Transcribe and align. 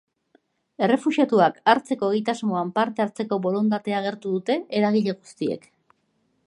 Errefuxiatuak 0.85 1.59
hartzeko 1.73 2.09
egitasmoan 2.15 2.73
parte 2.79 3.05
hartzeko 3.05 3.39
borondatea 3.45 4.01
agertu 4.03 4.35
dute 4.39 4.59
eragile 4.81 5.19
guztiek. 5.21 5.71